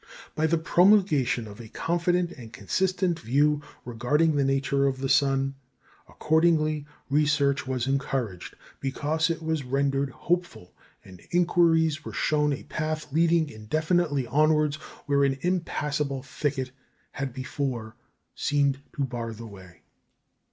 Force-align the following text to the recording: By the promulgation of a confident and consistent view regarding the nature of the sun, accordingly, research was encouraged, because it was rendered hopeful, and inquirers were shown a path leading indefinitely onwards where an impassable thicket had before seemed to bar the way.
By 0.33 0.47
the 0.47 0.57
promulgation 0.57 1.47
of 1.47 1.59
a 1.61 1.67
confident 1.69 2.31
and 2.31 2.51
consistent 2.51 3.19
view 3.19 3.61
regarding 3.85 4.35
the 4.35 4.43
nature 4.43 4.87
of 4.87 4.97
the 4.97 5.07
sun, 5.07 5.53
accordingly, 6.09 6.87
research 7.11 7.67
was 7.67 7.85
encouraged, 7.85 8.55
because 8.79 9.29
it 9.29 9.43
was 9.43 9.63
rendered 9.63 10.09
hopeful, 10.09 10.73
and 11.05 11.21
inquirers 11.29 12.03
were 12.03 12.13
shown 12.13 12.51
a 12.51 12.63
path 12.63 13.13
leading 13.13 13.47
indefinitely 13.47 14.25
onwards 14.25 14.77
where 15.05 15.23
an 15.23 15.37
impassable 15.41 16.23
thicket 16.23 16.71
had 17.11 17.31
before 17.31 17.95
seemed 18.33 18.79
to 18.93 19.03
bar 19.03 19.33
the 19.33 19.45
way. 19.45 19.83